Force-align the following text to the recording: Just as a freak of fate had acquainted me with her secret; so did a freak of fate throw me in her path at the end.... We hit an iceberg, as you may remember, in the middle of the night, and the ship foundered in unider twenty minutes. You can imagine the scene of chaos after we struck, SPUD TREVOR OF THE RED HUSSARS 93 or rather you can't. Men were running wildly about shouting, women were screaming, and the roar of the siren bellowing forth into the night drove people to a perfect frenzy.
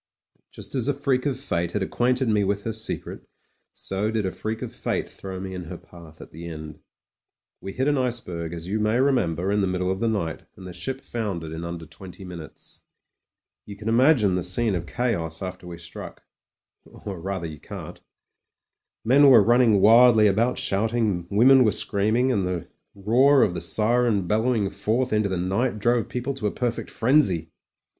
Just 0.51 0.73
as 0.73 0.87
a 0.87 0.95
freak 0.95 1.27
of 1.27 1.39
fate 1.39 1.73
had 1.73 1.83
acquainted 1.83 2.27
me 2.27 2.43
with 2.43 2.63
her 2.63 2.73
secret; 2.73 3.27
so 3.71 4.09
did 4.09 4.25
a 4.25 4.31
freak 4.31 4.63
of 4.63 4.73
fate 4.73 5.07
throw 5.07 5.39
me 5.39 5.53
in 5.53 5.65
her 5.65 5.77
path 5.77 6.21
at 6.21 6.31
the 6.31 6.47
end.... 6.47 6.79
We 7.61 7.73
hit 7.73 7.87
an 7.87 7.99
iceberg, 7.99 8.51
as 8.51 8.67
you 8.67 8.79
may 8.79 8.99
remember, 8.99 9.51
in 9.51 9.61
the 9.61 9.67
middle 9.67 9.91
of 9.91 9.99
the 9.99 10.07
night, 10.07 10.41
and 10.55 10.65
the 10.65 10.73
ship 10.73 11.01
foundered 11.01 11.51
in 11.51 11.61
unider 11.61 11.87
twenty 11.87 12.25
minutes. 12.25 12.81
You 13.67 13.75
can 13.75 13.87
imagine 13.87 14.33
the 14.33 14.41
scene 14.41 14.73
of 14.73 14.87
chaos 14.87 15.43
after 15.43 15.67
we 15.67 15.77
struck, 15.77 16.23
SPUD 16.79 16.83
TREVOR 16.93 16.97
OF 16.99 17.03
THE 17.03 17.11
RED 17.11 17.13
HUSSARS 17.13 17.13
93 17.13 17.13
or 17.13 17.21
rather 17.21 17.45
you 17.45 17.59
can't. 17.85 18.01
Men 19.05 19.29
were 19.29 19.43
running 19.43 19.81
wildly 19.81 20.25
about 20.25 20.57
shouting, 20.57 21.27
women 21.29 21.63
were 21.63 21.69
screaming, 21.69 22.31
and 22.31 22.47
the 22.47 22.67
roar 22.95 23.43
of 23.43 23.53
the 23.53 23.61
siren 23.61 24.25
bellowing 24.25 24.71
forth 24.71 25.13
into 25.13 25.29
the 25.29 25.37
night 25.37 25.77
drove 25.77 26.09
people 26.09 26.33
to 26.33 26.47
a 26.47 26.51
perfect 26.51 26.89
frenzy. 26.89 27.51